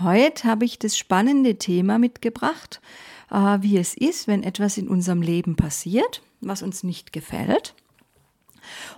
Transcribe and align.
Heute 0.00 0.44
habe 0.44 0.64
ich 0.64 0.78
das 0.78 0.98
spannende 0.98 1.56
Thema 1.56 1.98
mitgebracht, 1.98 2.80
äh, 3.30 3.58
wie 3.60 3.78
es 3.78 3.94
ist, 3.94 4.26
wenn 4.26 4.42
etwas 4.42 4.76
in 4.76 4.88
unserem 4.88 5.22
Leben 5.22 5.56
passiert, 5.56 6.22
was 6.40 6.62
uns 6.62 6.82
nicht 6.82 7.12
gefällt 7.12 7.74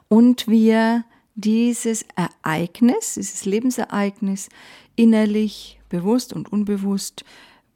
und 0.09 0.48
wir 0.48 1.04
dieses 1.35 2.04
Ereignis, 2.14 3.14
dieses 3.14 3.45
Lebensereignis 3.45 4.48
innerlich, 4.95 5.79
bewusst 5.88 6.32
und 6.32 6.51
unbewusst 6.51 7.24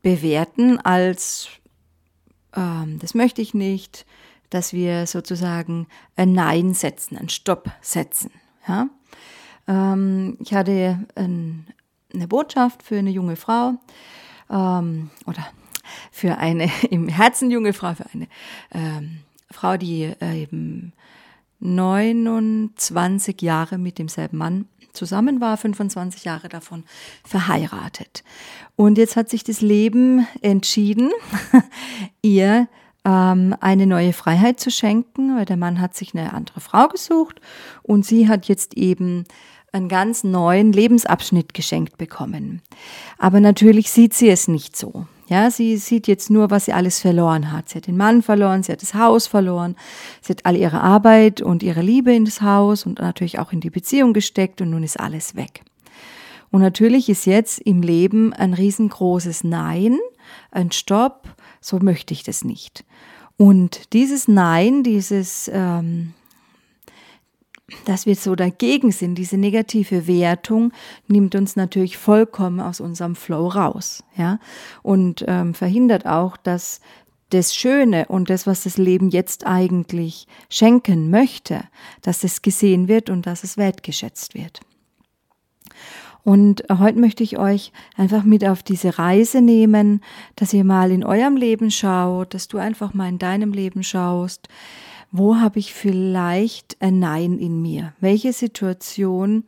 bewerten 0.03 0.79
als 0.79 1.49
ähm, 2.57 2.99
das 3.01 3.15
möchte 3.15 3.43
ich 3.43 3.55
nicht, 3.55 4.07
dass 4.49 4.73
wir 4.73 5.07
sozusagen 5.07 5.87
ein 6.17 6.33
Nein 6.33 6.75
setzen, 6.75 7.17
ein 7.17 7.29
Stopp 7.29 7.71
setzen. 7.81 8.31
Ja? 8.67 8.89
Ähm, 9.69 10.37
ich 10.41 10.53
hatte 10.55 11.07
ein, 11.15 11.67
eine 12.15 12.29
Botschaft 12.29 12.83
für 12.83 12.99
eine 12.99 13.11
junge 13.11 13.37
Frau 13.37 13.75
ähm, 14.51 15.11
oder 15.27 15.47
für 16.11 16.39
eine 16.39 16.71
im 16.91 17.09
Herzen 17.09 17.51
junge 17.51 17.73
Frau, 17.73 17.95
für 17.95 18.07
eine 18.13 18.29
ähm, 18.73 19.21
Frau, 19.51 19.77
die 19.77 20.13
äh, 20.21 20.43
eben 20.43 20.93
29 21.61 23.43
Jahre 23.43 23.79
mit 23.79 23.99
demselben 23.99 24.39
Mann 24.39 24.67
zusammen 24.93 25.41
war, 25.41 25.57
25 25.57 26.25
Jahre 26.25 26.49
davon 26.49 26.85
verheiratet. 27.25 28.25
Und 28.77 28.99
jetzt 28.99 29.17
hat 29.17 29.29
sich 29.29 29.45
das 29.45 29.61
Leben 29.61 30.27
entschieden, 30.41 31.11
ihr 32.23 32.69
ähm, 33.05 33.55
eine 33.61 33.87
neue 33.87 34.13
Freiheit 34.13 34.61
zu 34.61 34.71
schenken, 34.71 35.37
weil 35.37 35.45
der 35.45 35.57
Mann 35.57 35.81
hat 35.81 35.95
sich 35.95 36.15
eine 36.15 36.33
andere 36.33 36.61
Frau 36.61 36.89
gesucht 36.89 37.41
und 37.83 38.05
sie 38.05 38.29
hat 38.29 38.47
jetzt 38.47 38.75
eben 38.75 39.25
einen 39.73 39.89
ganz 39.89 40.25
neuen 40.25 40.73
Lebensabschnitt 40.73 41.55
geschenkt 41.55 41.99
bekommen. 41.99 42.63
Aber 43.19 43.41
natürlich 43.41 43.91
sieht 43.91 44.15
sie 44.15 44.29
es 44.29 44.49
nicht 44.49 44.77
so. 44.77 45.07
Ja, 45.29 45.49
sie 45.51 45.77
sieht 45.77 46.09
jetzt 46.09 46.29
nur, 46.29 46.51
was 46.51 46.65
sie 46.65 46.73
alles 46.73 46.99
verloren 46.99 47.53
hat. 47.53 47.69
Sie 47.69 47.77
hat 47.77 47.87
den 47.87 47.97
Mann 47.97 48.21
verloren, 48.21 48.65
sie 48.65 48.73
hat 48.73 48.83
das 48.83 48.95
Haus 48.95 49.29
verloren, 49.29 49.77
sie 50.21 50.33
hat 50.33 50.45
all 50.45 50.57
ihre 50.57 50.81
Arbeit 50.81 51.41
und 51.41 51.63
ihre 51.63 51.83
Liebe 51.83 52.13
in 52.13 52.25
das 52.25 52.43
Haus 52.43 52.85
und 52.85 52.99
natürlich 52.99 53.39
auch 53.39 53.53
in 53.53 53.61
die 53.61 53.71
Beziehung 53.71 54.13
gesteckt 54.13 54.61
und 54.61 54.71
nun 54.71 54.83
ist 54.83 54.99
alles 54.99 55.37
weg. 55.37 55.63
Und 56.51 56.63
natürlich 56.63 57.09
ist 57.09 57.27
jetzt 57.27 57.61
im 57.61 57.81
Leben 57.81 58.33
ein 58.33 58.55
riesengroßes 58.55 59.45
Nein, 59.45 59.99
ein 60.51 60.73
Stopp, 60.73 61.29
so 61.61 61.79
möchte 61.79 62.13
ich 62.13 62.25
das 62.25 62.43
nicht. 62.43 62.85
Und 63.37 63.93
dieses 63.93 64.27
Nein, 64.27 64.83
dieses 64.83 65.49
ähm, 65.55 66.13
dass 67.85 68.07
wir 68.07 68.17
so 68.17 68.35
dagegen 68.35 68.93
sind, 68.93 69.17
diese 69.17 69.37
negative 69.37 70.07
Wertung 70.07 70.73
nimmt 71.07 71.35
uns 71.35 71.57
natürlich 71.57 71.97
vollkommen 71.97 72.61
aus 72.61 72.81
unserem 72.81 73.17
Flow 73.17 73.49
raus, 73.49 74.03
ja, 74.17 74.39
und 74.83 75.25
ähm, 75.29 75.55
verhindert 75.55 76.07
auch, 76.07 76.37
dass 76.37 76.81
das 77.31 77.55
Schöne 77.55 78.07
und 78.07 78.29
das, 78.29 78.47
was 78.47 78.65
das 78.65 78.77
Leben 78.77 79.11
jetzt 79.11 79.47
eigentlich 79.47 80.27
schenken 80.49 81.11
möchte, 81.11 81.63
dass 82.03 82.25
es 82.25 82.43
gesehen 82.43 82.89
wird 82.89 83.09
und 83.09 83.27
dass 83.27 83.45
es 83.45 83.57
wertgeschätzt 83.57 84.35
wird. 84.35 84.61
Und 86.23 86.65
heute 86.71 86.99
möchte 86.99 87.23
ich 87.23 87.39
euch 87.39 87.73
einfach 87.97 88.25
mit 88.25 88.45
auf 88.45 88.63
diese 88.63 88.99
Reise 88.99 89.41
nehmen, 89.41 90.03
dass 90.37 90.53
ihr 90.53 90.65
mal 90.65 90.91
in 90.91 91.05
eurem 91.05 91.37
Leben 91.37 91.71
schaut, 91.71 92.35
dass 92.35 92.47
du 92.47 92.59
einfach 92.59 92.93
mal 92.93 93.09
in 93.09 93.19
deinem 93.19 93.53
Leben 93.53 93.83
schaust, 93.83 94.49
wo 95.13 95.37
habe 95.37 95.59
ich 95.59 95.75
vielleicht 95.75 96.77
ein 96.81 96.99
Nein 96.99 97.39
in 97.39 97.61
mir? 97.63 97.93
Welche 98.01 98.33
Situation 98.33 99.45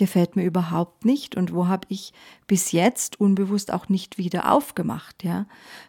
gefällt 0.00 0.34
mir 0.34 0.44
überhaupt 0.44 1.04
nicht 1.04 1.36
und 1.36 1.52
wo 1.52 1.68
habe 1.68 1.86
ich 1.90 2.14
bis 2.46 2.72
jetzt 2.72 3.20
unbewusst 3.20 3.70
auch 3.70 3.90
nicht 3.90 4.16
wieder 4.16 4.50
aufgemacht, 4.50 5.22
ja? 5.22 5.44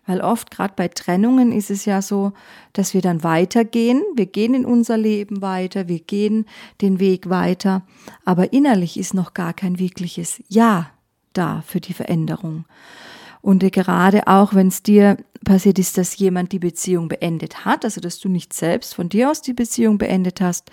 Weil 0.06 0.20
oft 0.20 0.52
gerade 0.52 0.74
bei 0.76 0.90
Trennungen 0.90 1.54
ist 1.54 1.72
es 1.72 1.86
ja 1.86 2.02
so, 2.02 2.34
dass 2.74 2.94
wir 2.94 3.02
dann 3.02 3.24
weitergehen, 3.24 4.04
wir 4.16 4.26
gehen 4.26 4.54
in 4.54 4.66
unser 4.66 4.98
Leben 4.98 5.42
weiter, 5.42 5.88
wir 5.88 6.00
gehen 6.00 6.46
den 6.82 7.00
Weg 7.00 7.30
weiter, 7.30 7.84
aber 8.26 8.52
innerlich 8.52 9.00
ist 9.00 9.14
noch 9.14 9.34
gar 9.34 9.54
kein 9.54 9.80
wirkliches 9.80 10.44
Ja 10.50 10.92
da 11.32 11.64
für 11.66 11.80
die 11.80 11.94
Veränderung. 11.94 12.66
Und 13.42 13.60
gerade 13.72 14.28
auch, 14.28 14.54
wenn 14.54 14.68
es 14.68 14.84
dir 14.84 15.18
passiert 15.44 15.80
ist, 15.80 15.98
dass 15.98 16.18
jemand 16.18 16.52
die 16.52 16.60
Beziehung 16.60 17.08
beendet 17.08 17.66
hat, 17.66 17.84
also 17.84 18.00
dass 18.00 18.20
du 18.20 18.30
nicht 18.30 18.54
selbst 18.54 18.94
von 18.94 19.10
dir 19.10 19.32
aus 19.32 19.42
die 19.42 19.54
Beziehung 19.54 19.98
beendet 19.98 20.42
hast, 20.42 20.70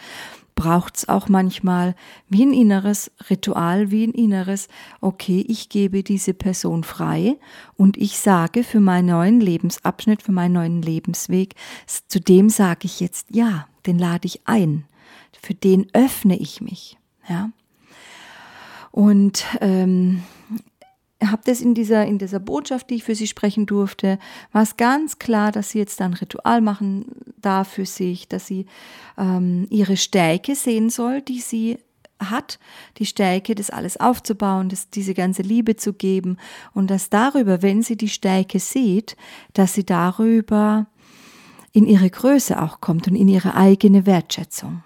braucht 0.58 0.96
es 0.96 1.08
auch 1.08 1.28
manchmal 1.28 1.94
wie 2.28 2.44
ein 2.44 2.52
inneres 2.52 3.12
Ritual, 3.30 3.92
wie 3.92 4.04
ein 4.04 4.12
inneres, 4.12 4.66
okay, 5.00 5.44
ich 5.48 5.68
gebe 5.68 6.02
diese 6.02 6.34
Person 6.34 6.82
frei 6.82 7.36
und 7.76 7.96
ich 7.96 8.18
sage 8.18 8.64
für 8.64 8.80
meinen 8.80 9.06
neuen 9.06 9.40
Lebensabschnitt, 9.40 10.20
für 10.20 10.32
meinen 10.32 10.54
neuen 10.54 10.82
Lebensweg, 10.82 11.54
zu 12.08 12.20
dem 12.20 12.50
sage 12.50 12.86
ich 12.86 12.98
jetzt 12.98 13.28
ja, 13.30 13.68
den 13.86 14.00
lade 14.00 14.26
ich 14.26 14.40
ein, 14.46 14.84
für 15.40 15.54
den 15.54 15.86
öffne 15.92 16.36
ich 16.36 16.60
mich, 16.60 16.98
ja. 17.28 17.50
Und 18.90 19.44
ähm, 19.60 20.24
habe 21.24 21.42
das 21.44 21.60
in 21.60 21.74
dieser, 21.74 22.06
in 22.06 22.18
dieser 22.18 22.38
Botschaft, 22.38 22.90
die 22.90 22.96
ich 22.96 23.04
für 23.04 23.14
sie 23.14 23.26
sprechen 23.26 23.66
durfte, 23.66 24.18
war 24.52 24.62
es 24.62 24.76
ganz 24.76 25.18
klar, 25.18 25.50
dass 25.50 25.70
sie 25.70 25.78
jetzt 25.78 26.00
ein 26.00 26.14
Ritual 26.14 26.60
machen 26.60 27.06
darf 27.40 27.68
für 27.68 27.86
sich, 27.86 28.28
dass 28.28 28.46
sie 28.46 28.66
ähm, 29.16 29.66
ihre 29.70 29.96
Stärke 29.96 30.54
sehen 30.54 30.90
soll, 30.90 31.20
die 31.22 31.40
sie 31.40 31.78
hat, 32.20 32.58
die 32.98 33.06
Stärke, 33.06 33.54
das 33.54 33.70
alles 33.70 33.98
aufzubauen, 33.98 34.68
das, 34.68 34.90
diese 34.90 35.14
ganze 35.14 35.42
Liebe 35.42 35.76
zu 35.76 35.92
geben 35.92 36.36
und 36.72 36.90
dass 36.90 37.10
darüber, 37.10 37.62
wenn 37.62 37.82
sie 37.82 37.96
die 37.96 38.08
Stärke 38.08 38.58
sieht, 38.58 39.16
dass 39.54 39.74
sie 39.74 39.84
darüber 39.84 40.86
in 41.72 41.86
ihre 41.86 42.10
Größe 42.10 42.60
auch 42.60 42.80
kommt 42.80 43.08
und 43.08 43.14
in 43.14 43.28
ihre 43.28 43.54
eigene 43.54 44.06
Wertschätzung. 44.06 44.82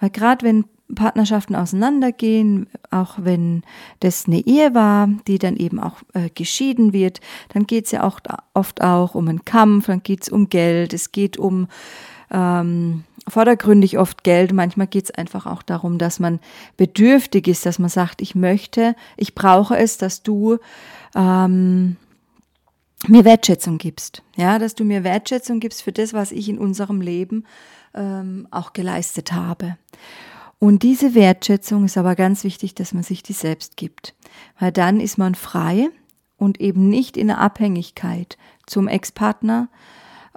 Weil 0.00 0.10
gerade 0.10 0.44
wenn 0.44 0.64
Partnerschaften 0.94 1.56
auseinandergehen, 1.56 2.68
auch 2.90 3.14
wenn 3.18 3.62
das 4.00 4.26
eine 4.26 4.40
Ehe 4.40 4.74
war, 4.74 5.08
die 5.26 5.38
dann 5.38 5.56
eben 5.56 5.80
auch 5.80 5.96
äh, 6.12 6.30
geschieden 6.30 6.92
wird, 6.92 7.20
dann 7.52 7.66
geht 7.66 7.86
es 7.86 7.92
ja 7.92 8.02
auch 8.02 8.20
oft 8.54 8.82
auch 8.82 9.14
um 9.14 9.28
einen 9.28 9.44
Kampf, 9.44 9.86
dann 9.86 10.02
geht 10.02 10.22
es 10.22 10.28
um 10.28 10.48
Geld, 10.48 10.92
es 10.92 11.12
geht 11.12 11.38
um 11.38 11.68
ähm, 12.30 13.04
vordergründig 13.28 13.98
oft 13.98 14.24
Geld, 14.24 14.52
manchmal 14.52 14.86
geht 14.86 15.04
es 15.04 15.10
einfach 15.10 15.46
auch 15.46 15.62
darum, 15.62 15.98
dass 15.98 16.18
man 16.18 16.40
bedürftig 16.76 17.46
ist, 17.48 17.66
dass 17.66 17.78
man 17.78 17.90
sagt, 17.90 18.20
ich 18.20 18.34
möchte, 18.34 18.96
ich 19.16 19.34
brauche 19.34 19.76
es, 19.76 19.98
dass 19.98 20.22
du 20.22 20.58
ähm, 21.14 21.96
mir 23.08 23.24
Wertschätzung 23.24 23.78
gibst, 23.78 24.22
ja, 24.36 24.58
dass 24.58 24.74
du 24.74 24.84
mir 24.84 25.04
Wertschätzung 25.04 25.60
gibst 25.60 25.82
für 25.82 25.92
das, 25.92 26.12
was 26.12 26.32
ich 26.32 26.48
in 26.48 26.58
unserem 26.58 27.00
Leben 27.00 27.44
ähm, 27.94 28.48
auch 28.50 28.72
geleistet 28.72 29.32
habe. 29.32 29.76
Und 30.62 30.84
diese 30.84 31.16
Wertschätzung 31.16 31.86
ist 31.86 31.98
aber 31.98 32.14
ganz 32.14 32.44
wichtig, 32.44 32.76
dass 32.76 32.94
man 32.94 33.02
sich 33.02 33.24
die 33.24 33.32
selbst 33.32 33.76
gibt, 33.76 34.14
weil 34.60 34.70
dann 34.70 35.00
ist 35.00 35.18
man 35.18 35.34
frei 35.34 35.88
und 36.36 36.60
eben 36.60 36.88
nicht 36.88 37.16
in 37.16 37.26
der 37.26 37.40
Abhängigkeit 37.40 38.38
zum 38.64 38.86
Ex-Partner, 38.86 39.68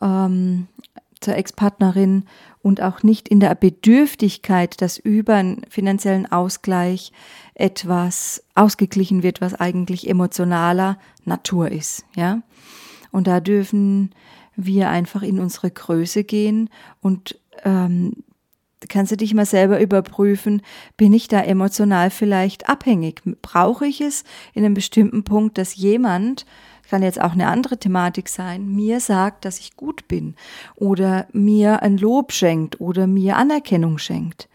ähm, 0.02 0.66
zur 1.22 1.36
Ex-Partnerin 1.36 2.26
und 2.64 2.82
auch 2.82 3.04
nicht 3.04 3.28
in 3.30 3.40
der 3.40 3.54
Bedürftigkeit, 3.54 4.82
dass 4.82 4.98
über 4.98 5.36
einen 5.36 5.62
finanziellen 5.70 6.26
Ausgleich 6.32 7.12
etwas 7.54 8.44
ausgeglichen 8.56 9.22
wird, 9.22 9.42
was 9.42 9.54
eigentlich 9.54 10.10
emotionaler 10.10 10.98
Natur 11.24 11.70
ist, 11.70 12.04
ja. 12.16 12.42
Und 13.12 13.28
da 13.28 13.42
dürfen 13.42 14.10
wir 14.56 14.90
einfach 14.90 15.22
in 15.22 15.38
unsere 15.38 15.70
Größe 15.70 16.24
gehen 16.24 16.72
und 17.00 17.40
ähm, 17.64 18.24
kannst 18.90 19.12
du 19.12 19.18
dich 19.18 19.34
mal 19.34 19.46
selber 19.46 19.80
überprüfen, 19.80 20.62
bin 20.98 21.14
ich 21.14 21.28
da 21.28 21.42
emotional 21.42 22.10
vielleicht 22.10 22.70
abhängig? 22.70 23.22
Brauche 23.42 23.86
ich 23.86 24.02
es 24.02 24.24
in 24.54 24.66
einem 24.66 24.74
bestimmten 24.74 25.24
Punkt, 25.24 25.58
dass 25.58 25.76
jemand, 25.76 26.46
kann 26.90 27.02
jetzt 27.02 27.20
auch 27.20 27.32
eine 27.32 27.48
andere 27.48 27.78
Thematik 27.78 28.30
sein, 28.30 28.68
mir 28.68 29.00
sagt, 29.00 29.46
dass 29.46 29.60
ich 29.60 29.76
gut 29.76 30.08
bin 30.08 30.36
oder 30.76 31.28
mir 31.34 31.82
ein 31.82 31.98
Lob 31.98 32.32
schenkt 32.32 32.80
oder 32.80 33.08
mir 33.08 33.38
Anerkennung 33.38 33.98
schenkt? 33.98 34.48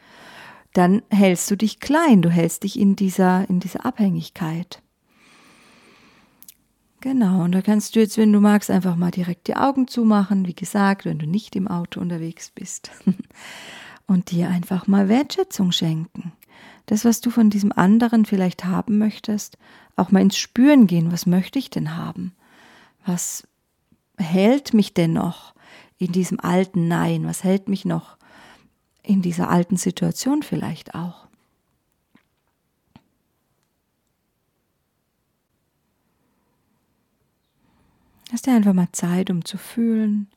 Dann 0.72 1.02
hältst 1.10 1.50
du 1.50 1.56
dich 1.56 1.80
klein, 1.80 2.22
du 2.22 2.30
hältst 2.30 2.62
dich 2.62 2.78
in 2.78 2.94
dieser, 2.94 3.48
in 3.50 3.58
dieser 3.58 3.84
Abhängigkeit. 3.84 4.82
Genau, 7.00 7.44
und 7.44 7.52
da 7.52 7.62
kannst 7.62 7.96
du 7.96 8.00
jetzt, 8.00 8.18
wenn 8.18 8.32
du 8.32 8.40
magst, 8.40 8.70
einfach 8.70 8.94
mal 8.94 9.10
direkt 9.10 9.48
die 9.48 9.56
Augen 9.56 9.88
zumachen. 9.88 10.46
Wie 10.46 10.54
gesagt, 10.54 11.06
wenn 11.06 11.18
du 11.18 11.26
nicht 11.26 11.56
im 11.56 11.66
Auto 11.66 11.98
unterwegs 11.98 12.50
bist. 12.54 12.90
und 14.10 14.32
dir 14.32 14.48
einfach 14.48 14.88
mal 14.88 15.08
Wertschätzung 15.08 15.70
schenken. 15.70 16.32
Das, 16.86 17.04
was 17.04 17.20
du 17.20 17.30
von 17.30 17.48
diesem 17.48 17.70
anderen 17.70 18.26
vielleicht 18.26 18.64
haben 18.64 18.98
möchtest, 18.98 19.56
auch 19.94 20.10
mal 20.10 20.20
ins 20.20 20.36
Spüren 20.36 20.88
gehen. 20.88 21.12
Was 21.12 21.26
möchte 21.26 21.60
ich 21.60 21.70
denn 21.70 21.96
haben? 21.96 22.34
Was 23.06 23.46
hält 24.18 24.74
mich 24.74 24.94
denn 24.94 25.12
noch 25.12 25.54
in 25.98 26.10
diesem 26.10 26.40
alten 26.40 26.88
Nein? 26.88 27.24
Was 27.24 27.44
hält 27.44 27.68
mich 27.68 27.84
noch 27.84 28.16
in 29.04 29.22
dieser 29.22 29.48
alten 29.48 29.76
Situation 29.76 30.42
vielleicht 30.42 30.96
auch? 30.96 31.28
Lass 38.32 38.42
dir 38.42 38.54
einfach 38.54 38.74
mal 38.74 38.90
Zeit, 38.90 39.30
um 39.30 39.44
zu 39.44 39.56
fühlen, 39.56 40.28